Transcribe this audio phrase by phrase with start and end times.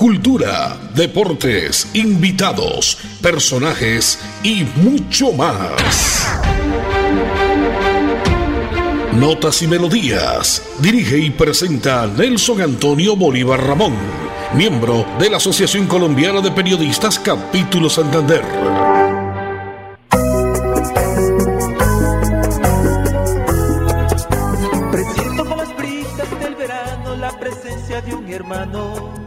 [0.00, 6.40] cultura, deportes, invitados, personajes y mucho más.
[9.12, 10.62] Notas y Melodías.
[10.78, 13.92] Dirige y presenta Nelson Antonio Bolívar Ramón,
[14.54, 18.42] miembro de la Asociación Colombiana de Periodistas Capítulo Santander.
[24.90, 29.19] Presiento con las brisas del verano la presencia de un hermano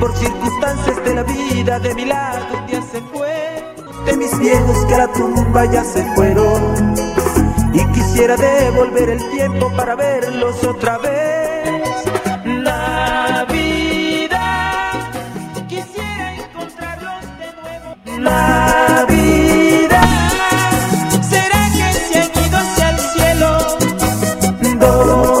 [0.00, 3.62] por circunstancias de la vida de mi lado un día se fue.
[4.04, 6.94] De mis viejos que a la tumba ya se fueron
[7.72, 11.82] y quisiera devolver el tiempo para verlos otra vez.
[12.44, 13.72] Navidad,
[15.68, 17.96] quisiera encontrarlos de nuevo.
[18.30, 20.08] Navidad,
[21.22, 23.58] ¿será que se han ido hacia el cielo?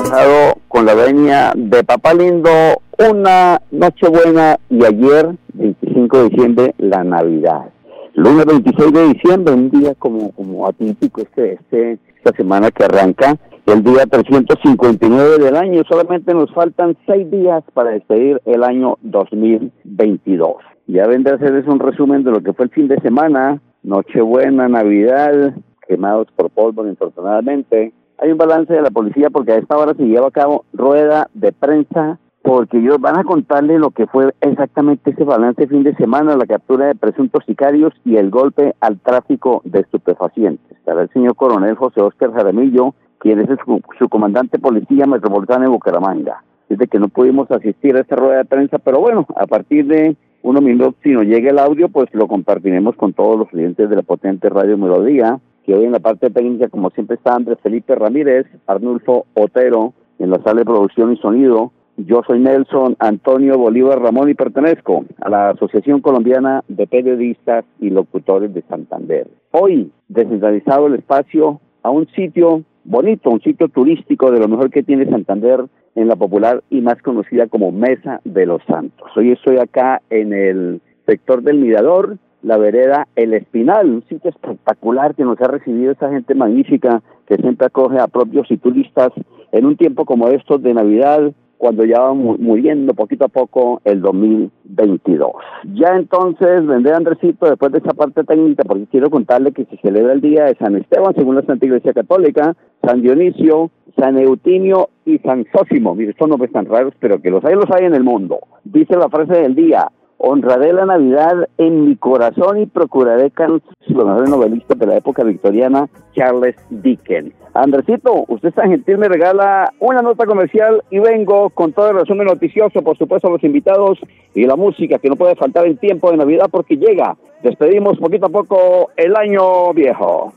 [0.02, 7.04] pasado con la veña de Papá Lindo una Nochebuena y ayer, 25 de diciembre, la
[7.04, 7.70] Navidad.
[8.14, 13.36] Lunes 26 de diciembre, un día como, como atípico este, este, esta semana que arranca,
[13.66, 15.82] el día 359 del año.
[15.88, 20.54] Solamente nos faltan seis días para despedir el año 2022.
[20.86, 24.68] Ya vendré a hacerles un resumen de lo que fue el fin de semana, Nochebuena,
[24.68, 25.54] Navidad,
[25.86, 27.92] quemados por polvo, infortunadamente.
[28.18, 31.28] Hay un balance de la policía porque a esta hora se lleva a cabo rueda
[31.34, 35.96] de prensa porque ellos van a contarle lo que fue exactamente ese balance fin de
[35.96, 40.70] semana, la captura de presuntos sicarios y el golpe al tráfico de estupefacientes.
[40.70, 45.70] Estará el señor coronel José Óscar Jaramillo, quien es su, su comandante policía metropolitana de
[45.70, 46.44] Bucaramanga.
[46.68, 50.16] Dice que no pudimos asistir a esta rueda de prensa, pero bueno, a partir de
[50.42, 53.96] unos minutos, si nos llega el audio, pues lo compartiremos con todos los clientes de
[53.96, 57.96] la potente Radio Melodía, que hoy en la parte técnica, como siempre, está Andrés Felipe
[57.96, 64.00] Ramírez, Arnulfo Otero, en la sala de producción y sonido, yo soy Nelson Antonio Bolívar
[64.00, 69.26] Ramón y pertenezco a la Asociación Colombiana de Periodistas y Locutores de Santander.
[69.52, 74.82] Hoy, descentralizado el espacio a un sitio bonito, un sitio turístico de lo mejor que
[74.82, 75.64] tiene Santander
[75.94, 79.08] en la popular y más conocida como Mesa de los Santos.
[79.16, 85.14] Hoy estoy acá en el sector del Mirador, la vereda El Espinal, un sitio espectacular
[85.14, 89.10] que nos ha recibido esta gente magnífica que siempre acoge a propios y turistas
[89.52, 94.00] en un tiempo como estos de Navidad, cuando ya va muriendo poquito a poco el
[94.00, 95.32] 2022.
[95.74, 100.12] Ya entonces vendré Andresito después de esa parte técnica porque quiero contarle que se celebra
[100.12, 105.18] el día de San Esteban según la Santa Iglesia Católica, San Dionisio, San Eutimio y
[105.18, 105.94] San Sósimo.
[105.94, 108.38] Mire, estos nombres tan raros, pero que los hay, los hay en el mundo.
[108.64, 114.30] Dice la frase del día, honraré la Navidad en mi corazón y procuraré los mejores
[114.30, 117.34] novelistas de la época victoriana, Charles Dickens.
[117.56, 122.26] Andresito, usted tan gentil me regala una nota comercial y vengo con todo el resumen
[122.26, 123.98] noticioso, por supuesto, a los invitados
[124.36, 127.16] y la música que no puede faltar en tiempo de Navidad porque llega.
[127.42, 130.34] Despedimos poquito a poco el año viejo.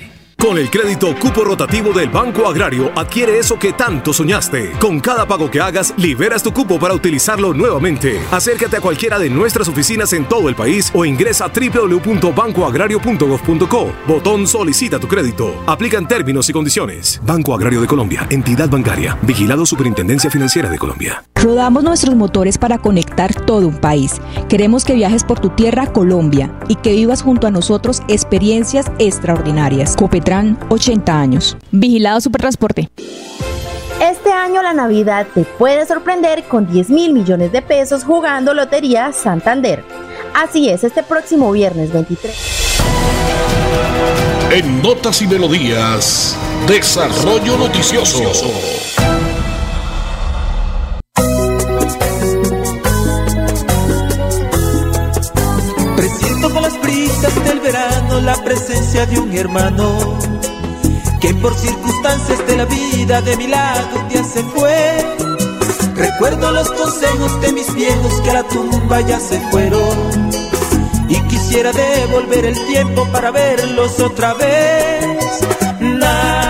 [0.44, 4.72] Con el crédito cupo rotativo del Banco Agrario adquiere eso que tanto soñaste.
[4.72, 8.20] Con cada pago que hagas, liberas tu cupo para utilizarlo nuevamente.
[8.30, 13.94] Acércate a cualquiera de nuestras oficinas en todo el país o ingresa a www.bancoagrario.gov.co.
[14.06, 15.64] Botón Solicita tu crédito.
[15.66, 17.22] Aplican términos y condiciones.
[17.26, 18.28] Banco Agrario de Colombia.
[18.30, 19.18] Entidad bancaria.
[19.22, 21.24] Vigilado Superintendencia Financiera de Colombia.
[21.42, 24.20] Rodamos nuestros motores para conectar todo un país.
[24.50, 29.96] Queremos que viajes por tu tierra, Colombia, y que vivas junto a nosotros experiencias extraordinarias.
[30.70, 31.58] 80 años.
[31.72, 32.90] Vigilado Supertransporte.
[34.02, 39.14] Este año la Navidad te puede sorprender con 10 mil millones de pesos jugando Lotería
[39.14, 39.84] Santander.
[40.34, 42.36] Así es, este próximo viernes 23.
[44.52, 46.38] En Notas y Melodías,
[46.68, 48.83] Desarrollo Noticioso.
[57.64, 60.20] Verano la presencia de un hermano
[61.22, 65.16] que por circunstancias de la vida de mi lado un día se fue.
[65.96, 70.30] Recuerdo los consejos de mis viejos que a la tumba ya se fueron.
[71.08, 75.40] Y quisiera devolver el tiempo para verlos otra vez.
[75.80, 76.43] Navidad,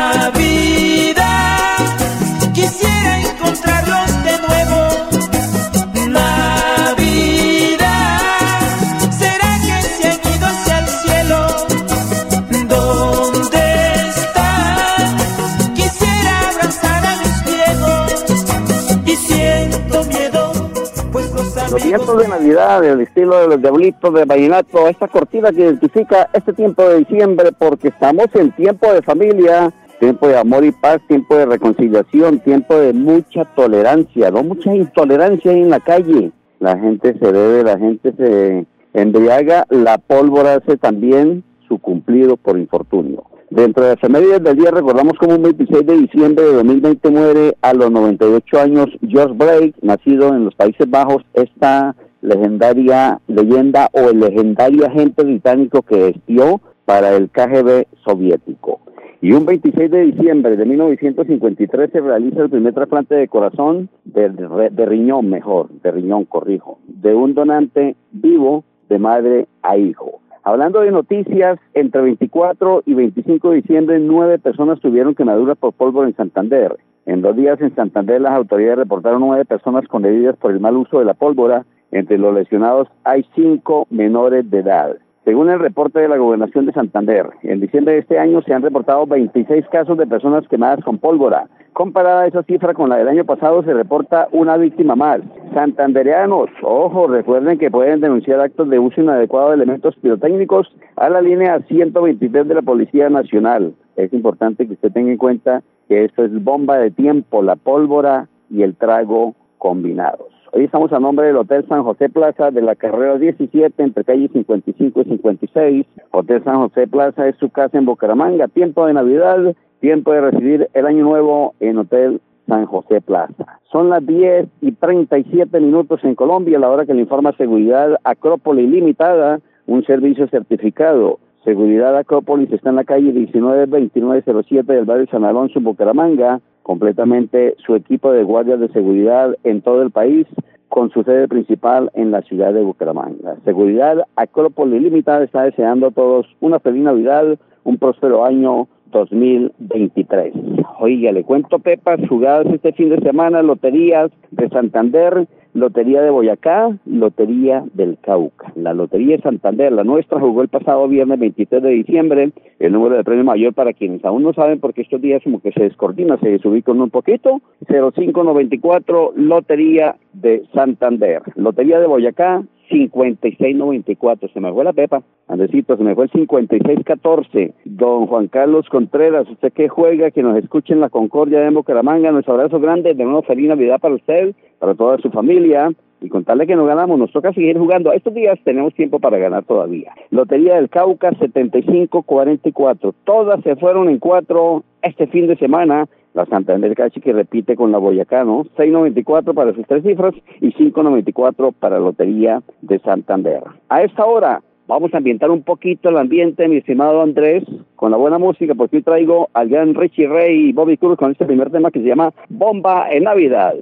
[21.96, 26.52] Vientos de Navidad, el estilo de los diablitos de vallenato, esta cortina que identifica este
[26.52, 31.36] tiempo de diciembre porque estamos en tiempo de familia, tiempo de amor y paz, tiempo
[31.36, 36.32] de reconciliación, tiempo de mucha tolerancia, no mucha intolerancia en la calle.
[36.60, 42.58] La gente se bebe, la gente se embriaga, la pólvora hace también su cumplido por
[42.58, 43.24] infortunio.
[43.54, 47.56] Dentro de las efemérides del día recordamos como un 26 de diciembre de 2020 muere
[47.62, 54.10] a los 98 años George Blake, nacido en los Países Bajos, esta legendaria leyenda o
[54.10, 58.80] el legendario agente británico que espió para el KGB soviético.
[59.22, 64.30] Y un 26 de diciembre de 1953 se realiza el primer trasplante de corazón, de,
[64.72, 70.23] de riñón mejor, de riñón, corrijo, de un donante vivo de madre a hijo.
[70.44, 76.10] Hablando de noticias, entre 24 y 25 de diciembre, nueve personas tuvieron quemaduras por pólvora
[76.10, 76.76] en Santander.
[77.06, 80.76] En dos días en Santander, las autoridades reportaron nueve personas con heridas por el mal
[80.76, 81.66] uso de la pólvora.
[81.92, 84.98] Entre los lesionados hay cinco menores de edad.
[85.26, 88.62] Según el reporte de la Gobernación de Santander, en diciembre de este año se han
[88.62, 91.48] reportado 26 casos de personas quemadas con pólvora.
[91.72, 95.22] Comparada esa cifra con la del año pasado, se reporta una víctima más.
[95.54, 100.68] Santandereanos, ojo, recuerden que pueden denunciar actos de uso inadecuado de elementos pirotécnicos
[100.98, 103.74] a la línea 123 de la Policía Nacional.
[103.96, 108.28] Es importante que usted tenga en cuenta que esto es bomba de tiempo, la pólvora
[108.50, 110.33] y el trago combinados.
[110.56, 114.30] Hoy estamos a nombre del Hotel San José Plaza de la carrera 17 entre calles
[114.34, 115.86] 55 y 56.
[116.12, 118.48] Hotel San José Plaza es su casa en Bucaramanga.
[118.50, 123.60] Tiempo de Navidad, tiempo de recibir el año nuevo en Hotel San José Plaza.
[123.72, 128.70] Son las 10 y 37 minutos en Colombia, la hora que le informa Seguridad Acrópolis
[128.70, 131.18] Limitada, un servicio certificado.
[131.44, 138.12] Seguridad Acrópolis está en la calle 192907 del barrio San Alonso, Bucaramanga completamente su equipo
[138.12, 140.26] de guardias de seguridad en todo el país,
[140.70, 143.36] con su sede principal en la ciudad de Bucaramanga.
[143.46, 150.34] Seguridad Acrópolis Limitada está deseando a todos una feliz Navidad, un próspero año 2023.
[150.80, 156.76] Oiga, le cuento Pepa, jugadas este fin de semana, loterías de Santander, Lotería de Boyacá,
[156.86, 158.52] Lotería del Cauca.
[158.56, 162.32] La Lotería de Santander, la nuestra, jugó el pasado viernes 23 de diciembre.
[162.60, 165.52] El número de premio mayor para quienes aún no saben, porque estos días como que
[165.52, 167.42] se descoordina, se desubican un poquito.
[167.68, 171.22] 0594, Lotería de Santander.
[171.36, 174.30] Lotería de Boyacá, 5694.
[174.30, 175.04] Se me fue la pepa.
[175.28, 177.54] Andresito, se me fue el 5614.
[177.66, 182.12] Don Juan Carlos Contreras, usted que juega, que nos escuche en la Concordia de Bucaramanga.
[182.12, 182.94] Nuestro abrazo grande.
[182.94, 185.72] De nuevo, feliz Navidad para usted, para toda su familia.
[186.02, 187.94] Y contarle que no ganamos, nos toca seguir jugando.
[187.94, 189.94] Estos días tenemos tiempo para ganar todavía.
[190.10, 192.94] Lotería del Cauca 7544.
[193.06, 197.72] Todas se fueron en cuatro este fin de semana la Santander Cachi que repite con
[197.72, 198.46] la Boyacá, ¿no?
[198.58, 203.44] 6.94 para sus tres cifras y 5.94 para la Lotería de Santander.
[203.70, 207.44] A esta hora vamos a ambientar un poquito el ambiente, mi estimado Andrés,
[207.76, 211.12] con la buena música, porque hoy traigo al gran Richie Ray y Bobby Cruz con
[211.12, 213.54] este primer tema que se llama Bomba en Navidad.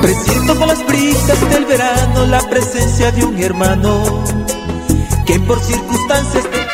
[0.00, 4.02] Presiento con las brisas del verano la presencia de un hermano
[5.26, 6.71] que por circunstancias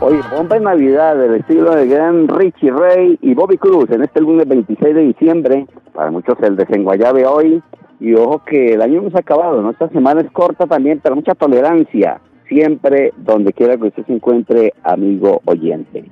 [0.00, 4.20] Oye, bomba en Navidad del estilo de gran Richie Ray y Bobby Cruz en este
[4.20, 5.66] lunes 26 de diciembre.
[5.94, 7.62] Para muchos el desenguayabe hoy.
[8.00, 9.70] Y ojo que el año no se ha acabado, ¿no?
[9.70, 12.20] Esta semana es corta también, pero mucha tolerancia.
[12.48, 16.04] Siempre, donde quiera que usted se encuentre, amigo oyente.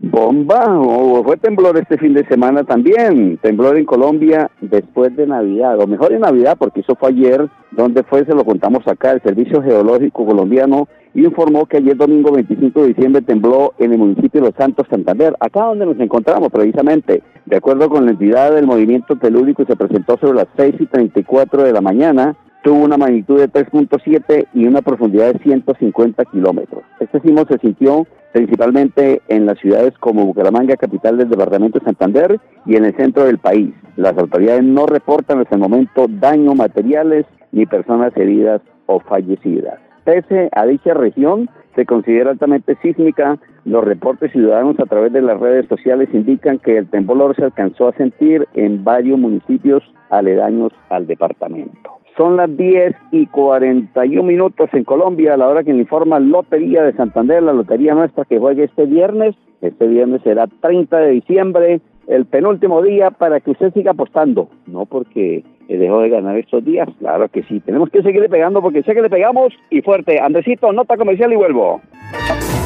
[0.00, 3.38] Bomba, o fue temblor este fin de semana también.
[3.38, 7.48] Temblor en Colombia después de Navidad, o mejor en Navidad, porque eso fue ayer.
[7.72, 8.24] donde fue?
[8.24, 9.12] Se lo contamos acá.
[9.12, 14.40] El Servicio Geológico Colombiano informó que ayer domingo 25 de diciembre tembló en el municipio
[14.40, 17.22] de Los Santos, Santander, acá donde nos encontramos precisamente.
[17.46, 21.62] De acuerdo con la entidad del movimiento telúrico, se presentó sobre las 6 y 34
[21.62, 26.82] de la mañana tuvo una magnitud de 3.7 y una profundidad de 150 kilómetros.
[27.00, 32.40] Este sismo se sintió principalmente en las ciudades como Bucaramanga, capital del departamento de Santander,
[32.66, 33.72] y en el centro del país.
[33.96, 39.78] Las autoridades no reportan hasta el momento daños materiales ni personas heridas o fallecidas.
[40.04, 43.38] Pese a dicha región, se considera altamente sísmica.
[43.64, 47.88] Los reportes ciudadanos a través de las redes sociales indican que el temblor se alcanzó
[47.88, 51.98] a sentir en varios municipios aledaños al departamento.
[52.18, 56.82] Son las 10 y 41 minutos en Colombia, a la hora que le informa Lotería
[56.82, 59.36] de Santander, la lotería nuestra que juegue este viernes.
[59.62, 64.48] Este viernes será 30 de diciembre, el penúltimo día para que usted siga apostando.
[64.66, 67.60] No porque dejó de ganar estos días, claro que sí.
[67.60, 70.18] Tenemos que seguirle pegando porque sé que le pegamos y fuerte.
[70.20, 71.80] Andresito, nota comercial y vuelvo.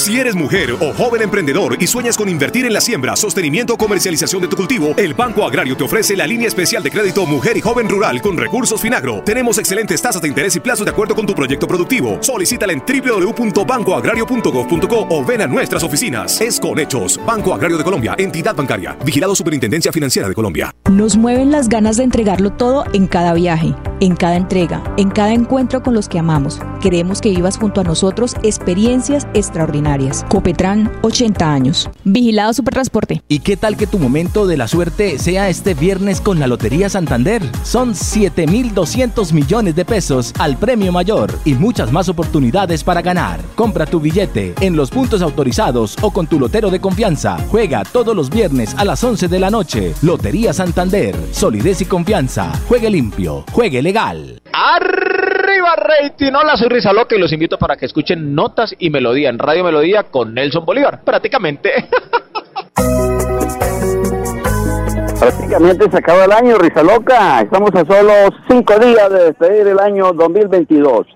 [0.00, 3.76] Si eres mujer o joven emprendedor y sueñas con invertir en la siembra, sostenimiento o
[3.76, 7.58] comercialización de tu cultivo, el Banco Agrario te ofrece la línea especial de crédito Mujer
[7.58, 9.22] y Joven Rural con recursos Finagro.
[9.24, 12.16] Tenemos excelentes tasas de interés y plazos de acuerdo con tu proyecto productivo.
[12.22, 16.40] Solicítala en www.bancoagrario.gov.co o ven a nuestras oficinas.
[16.40, 17.20] Es con hechos.
[17.26, 20.74] Banco Agrario de Colombia, entidad bancaria, vigilado Superintendencia Financiera de Colombia.
[20.90, 25.32] Nos mueven las ganas de entregarlo todo en cada viaje, en cada entrega, en cada
[25.32, 26.58] encuentro con los que amamos.
[26.80, 31.90] Queremos que vivas junto a nosotros experiencias extraordinarias Copetran, 80 años.
[32.04, 33.22] Vigilado Supertransporte.
[33.28, 36.88] ¿Y qué tal que tu momento de la suerte sea este viernes con la Lotería
[36.88, 37.42] Santander?
[37.62, 43.40] Son 7.200 millones de pesos al premio mayor y muchas más oportunidades para ganar.
[43.54, 47.36] Compra tu billete en los puntos autorizados o con tu lotero de confianza.
[47.50, 49.94] Juega todos los viernes a las 11 de la noche.
[50.02, 51.16] Lotería Santander.
[51.32, 52.52] Solidez y confianza.
[52.68, 53.44] Juegue limpio.
[53.52, 54.40] Juegue legal.
[54.52, 59.30] Arriba rating, hola soy Risa Loca y los invito para que escuchen Notas y Melodía
[59.30, 61.70] en Radio Melodía con Nelson Bolívar, prácticamente.
[65.18, 67.40] Prácticamente se acaba el año, Risa Loca.
[67.40, 68.12] Estamos a solo
[68.48, 71.06] cinco días de despedir el año 2022.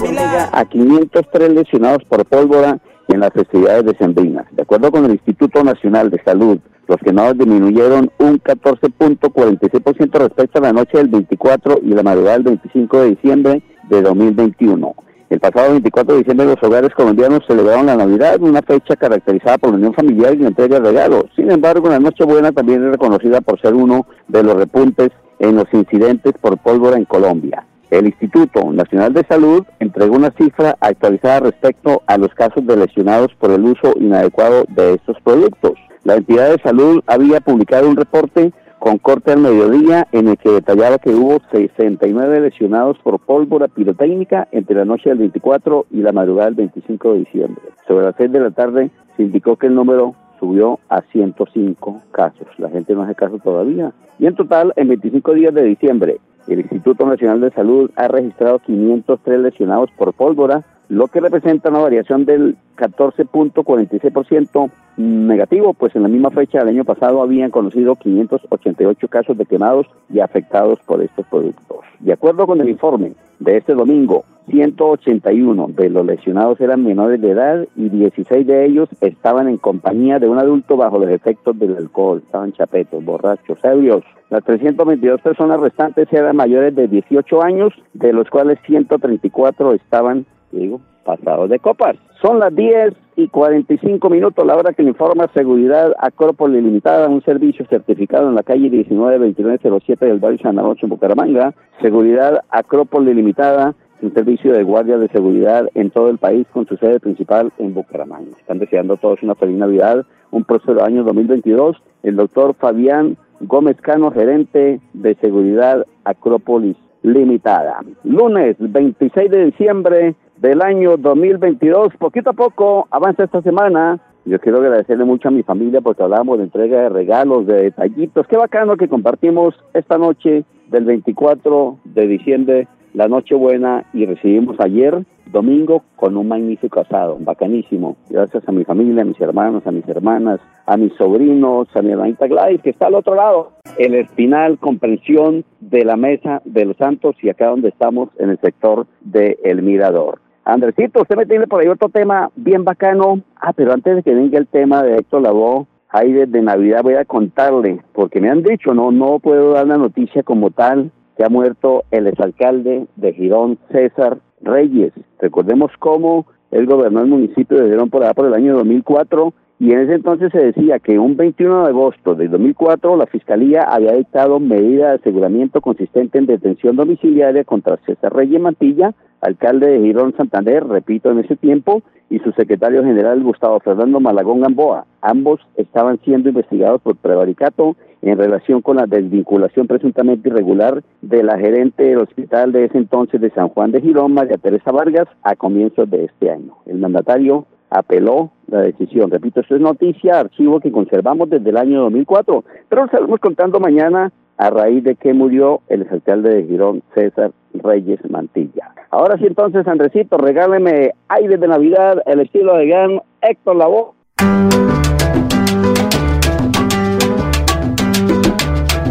[0.00, 2.78] Llega a 503 lesionados por pólvora
[3.08, 4.46] en las festividades de Sembrinas.
[4.52, 6.58] De acuerdo con el Instituto Nacional de Salud,
[6.88, 12.44] los quemados disminuyeron un 14.46% respecto a la noche del 24 y la madrugada del
[12.44, 14.94] 25 de diciembre de 2021.
[15.28, 19.70] El pasado 24 de diciembre los hogares colombianos celebraron la Navidad, una fecha caracterizada por
[19.70, 21.24] la unión familiar y entrega de regalos.
[21.34, 25.10] Sin embargo, la Nochebuena también es reconocida por ser uno de los repuntes
[25.40, 27.65] en los incidentes por pólvora en Colombia.
[27.90, 33.32] El Instituto Nacional de Salud entregó una cifra actualizada respecto a los casos de lesionados
[33.34, 35.74] por el uso inadecuado de estos productos.
[36.04, 40.50] La entidad de salud había publicado un reporte con corte al mediodía en el que
[40.50, 46.12] detallaba que hubo 69 lesionados por pólvora pirotécnica entre la noche del 24 y la
[46.12, 47.62] madrugada del 25 de diciembre.
[47.88, 52.46] Sobre las 6 de la tarde se indicó que el número subió a 105 casos.
[52.58, 53.92] La gente no hace caso todavía.
[54.18, 58.58] Y en total, en 25 días de diciembre, el Instituto Nacional de Salud ha registrado
[58.60, 66.08] 503 lesionados por pólvora, lo que representa una variación del 14.46% negativo, pues en la
[66.08, 71.26] misma fecha del año pasado habían conocido 588 casos de quemados y afectados por estos
[71.26, 71.78] productos.
[72.00, 77.30] De acuerdo con el informe de este domingo, 181 de los lesionados eran menores de
[77.30, 81.76] edad y 16 de ellos estaban en compañía de un adulto bajo los efectos del
[81.76, 84.04] alcohol, estaban chapetos, borrachos, ebrios.
[84.30, 90.80] Las 322 personas restantes eran mayores de 18 años, de los cuales 134 estaban, digo,
[91.04, 91.96] pasados de copas.
[92.20, 97.22] Son las 10 y 45 minutos, la hora que le informa Seguridad Acrópolis Limitada, un
[97.22, 101.54] servicio certificado en la calle 192907 del barrio San Alonso en Bucaramanga.
[101.80, 106.76] Seguridad Acrópolis Limitada un servicio de guardia de seguridad en todo el país con su
[106.76, 108.36] sede principal en Bucaramanga.
[108.38, 111.76] Están deseando a todos una feliz Navidad, un próspero año 2022.
[112.02, 117.80] El doctor Fabián Gómez Cano, gerente de seguridad Acrópolis Limitada.
[118.04, 124.00] Lunes 26 de diciembre del año 2022, poquito a poco avanza esta semana.
[124.24, 128.26] Yo quiero agradecerle mucho a mi familia porque hablamos de entrega de regalos, de detallitos.
[128.26, 135.04] Qué bacano que compartimos esta noche del 24 de diciembre la Nochebuena y recibimos ayer,
[135.26, 137.98] domingo, con un magnífico asado, bacanísimo.
[138.08, 141.92] Gracias a mi familia, a mis hermanos, a mis hermanas, a mis sobrinos, a mi
[141.92, 143.52] hermanita Gladys, que está al otro lado.
[143.76, 148.40] El espinal, comprensión de la mesa de los santos y acá donde estamos en el
[148.40, 150.22] sector de El Mirador.
[150.46, 153.20] Andresito, usted me tiene por ahí otro tema bien bacano.
[153.38, 156.94] Ah, pero antes de que venga el tema de Héctor Lavoe, ahí desde Navidad voy
[156.94, 161.24] a contarle, porque me han dicho, no, no puedo dar la noticia como tal, que
[161.24, 164.92] ha muerto el exalcalde de Girón, César Reyes.
[165.18, 169.72] Recordemos cómo él gobernó el municipio de Girón por allá por el año 2004 y
[169.72, 173.92] en ese entonces se decía que un 21 de agosto de 2004 la Fiscalía había
[173.92, 180.14] dictado medida de aseguramiento consistente en detención domiciliaria contra César Reyes Mantilla, alcalde de Girón
[180.14, 184.84] Santander, repito, en ese tiempo, y su secretario general Gustavo Fernando Malagón Gamboa.
[185.00, 191.38] Ambos estaban siendo investigados por prevaricato en relación con la desvinculación presuntamente irregular de la
[191.38, 195.34] gerente del hospital de ese entonces de San Juan de Girón, María Teresa Vargas, a
[195.34, 196.58] comienzos de este año.
[196.66, 199.10] El mandatario apeló la decisión.
[199.10, 203.60] Repito, esto es noticia, archivo que conservamos desde el año 2004, pero lo estaremos contando
[203.60, 208.72] mañana a raíz de que murió el alcalde de Girón, César Reyes Mantilla.
[208.90, 213.92] Ahora sí, entonces, Andresito, regáleme aire de Navidad, el estilo de gran Héctor Lavoe.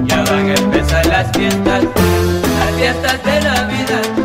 [0.06, 4.25] Ya van a empezar las fiestas, las fiestas de Navidad.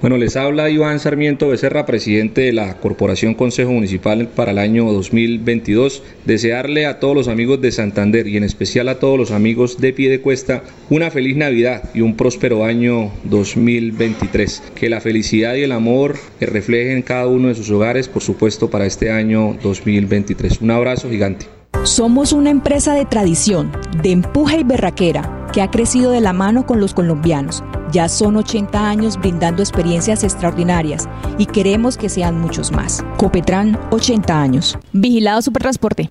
[0.00, 4.92] Bueno, les habla Iván Sarmiento Becerra, presidente de la Corporación Consejo Municipal para el año
[4.92, 6.04] 2022.
[6.24, 9.92] Desearle a todos los amigos de Santander y en especial a todos los amigos de
[9.92, 14.62] Piedecuesta una feliz Navidad y un próspero año 2023.
[14.76, 18.86] Que la felicidad y el amor reflejen cada uno de sus hogares, por supuesto, para
[18.86, 20.60] este año 2023.
[20.60, 21.46] Un abrazo gigante.
[21.82, 26.66] Somos una empresa de tradición, de empuje y berraquera, que ha crecido de la mano
[26.66, 27.64] con los colombianos.
[27.92, 33.04] Ya son 80 años brindando experiencias extraordinarias y queremos que sean muchos más.
[33.16, 34.78] Copetran, 80 años.
[34.92, 36.10] Vigilado Supertransporte.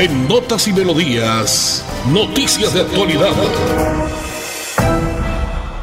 [0.00, 3.32] En Notas y Melodías, noticias de actualidad.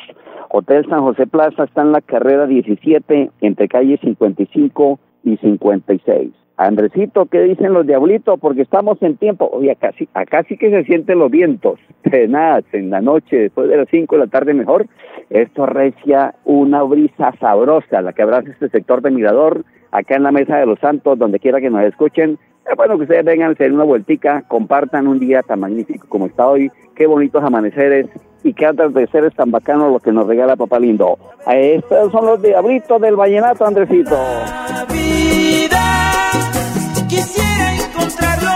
[0.49, 6.32] Hotel San José Plaza está en la carrera 17 entre calles 55 y 56.
[6.55, 8.39] Andresito, ¿qué dicen los diablitos?
[8.39, 9.49] Porque estamos en tiempo.
[9.51, 11.82] Oye, acá sí, acá sí que se sienten los vientos.
[12.29, 14.88] Nada, en la noche, después de las 5 de la tarde mejor.
[15.29, 20.32] Esto recia una brisa sabrosa, la que abraza este sector de Mirador, acá en la
[20.32, 22.38] Mesa de los Santos, donde quiera que nos escuchen.
[22.69, 26.28] Es bueno que ustedes vengan a hacer una vueltica, compartan un día tan magnífico como
[26.28, 26.71] está hoy.
[26.95, 28.08] Qué bonitos amaneceres
[28.43, 31.17] y qué atardeceres tan bacanos los que nos regala Papá Lindo.
[31.47, 34.17] Estos son los diablitos del vallenato, Andresito.
[37.08, 38.48] Quisiera encontrarlos de nuevo.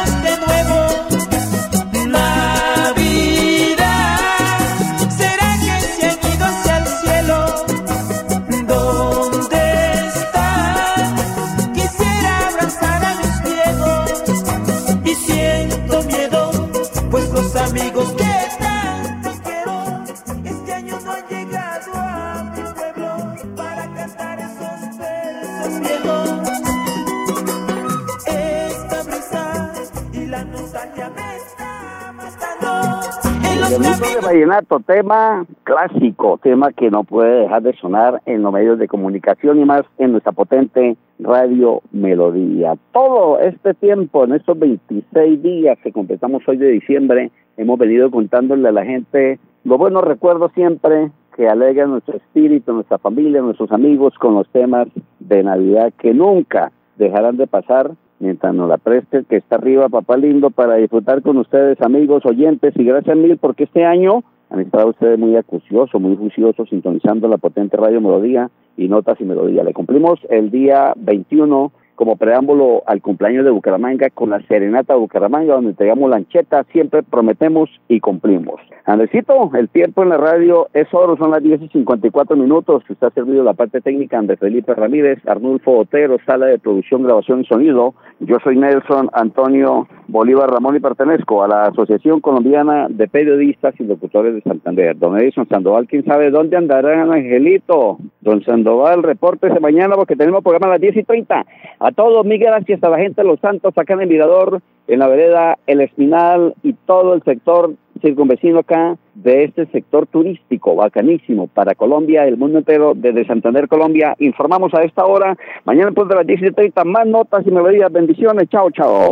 [34.85, 39.65] Tema clásico, tema que no puede dejar de sonar en los medios de comunicación y
[39.65, 42.75] más en nuestra potente radio Melodía.
[42.91, 48.69] Todo este tiempo, en estos 26 días que completamos hoy de diciembre, hemos venido contándole
[48.69, 54.13] a la gente los buenos recuerdos siempre que alegran nuestro espíritu, nuestra familia, nuestros amigos
[54.19, 54.87] con los temas
[55.19, 60.15] de Navidad que nunca dejarán de pasar mientras nos la preste que está arriba, papá
[60.15, 64.89] lindo, para disfrutar con ustedes, amigos, oyentes, y gracias mil porque este año han estado
[64.89, 69.63] ustedes muy acuciosos, muy juiciosos, sintonizando la potente radio Melodía y Notas y Melodía.
[69.63, 75.55] Le cumplimos el día 21 como preámbulo al cumpleaños de Bucaramanga con la Serenata Bucaramanga,
[75.55, 78.59] donde entregamos lancheta, siempre prometemos y cumplimos.
[78.85, 82.83] Andresito, el tiempo en la radio es oro, son las 10 y 54 minutos.
[82.89, 87.41] Usted ha servido la parte técnica Andrés Felipe Ramírez, Arnulfo Otero, sala de producción, grabación
[87.41, 87.93] y sonido.
[88.19, 93.83] Yo soy Nelson Antonio Bolívar Ramón y pertenezco a la Asociación Colombiana de Periodistas y
[93.83, 94.97] Locutores de Santander.
[94.97, 97.97] Don Edison Sandoval, ¿quién sabe dónde andará Angelito?
[98.21, 101.45] Don Sandoval, repórtese mañana porque tenemos programa a las 10 y 30.
[101.85, 104.99] A todos, mil gracias a la gente de Los Santos, acá en el Mirador, en
[104.99, 111.47] la vereda El Espinal y todo el sector circunvecino acá de este sector turístico, bacanísimo,
[111.47, 114.15] para Colombia, el mundo entero, desde Santander, Colombia.
[114.19, 117.91] Informamos a esta hora, mañana después de las 10 y 30, más notas y melodías.
[117.91, 119.11] Bendiciones, chao, chao.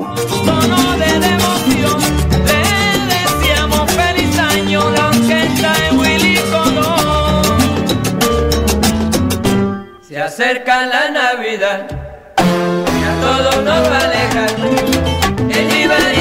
[10.00, 12.01] Se acerca la Navidad
[13.64, 14.48] nos va a.
[15.50, 16.21] El jibarito